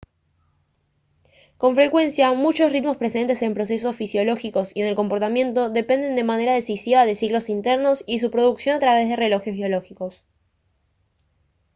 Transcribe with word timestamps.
con 1.59 1.75
frecuencia 1.75 2.33
muchos 2.33 2.71
ritmos 2.71 2.97
presentes 2.97 3.43
en 3.43 3.53
procesos 3.53 3.95
fisiológicos 3.95 4.75
y 4.75 4.81
en 4.81 4.87
el 4.87 4.95
comportamiento 4.95 5.69
dependen 5.69 6.15
de 6.15 6.23
manera 6.23 6.55
decisiva 6.55 7.05
de 7.05 7.13
ciclos 7.13 7.49
internos 7.49 8.03
y 8.07 8.17
su 8.17 8.31
producción 8.31 8.75
a 8.77 8.79
través 8.79 9.09
de 9.09 9.15
relojes 9.15 9.53
biológicos 9.53 10.19